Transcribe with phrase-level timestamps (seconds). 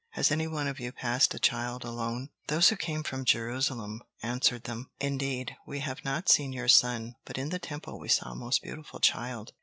[0.13, 4.63] Has any one of you passed a child alone?" Those who came from Jerusalem answered
[4.63, 8.35] them: "Indeed, we have not seen your son, but in the Temple we saw a
[8.35, 9.53] most beautiful child!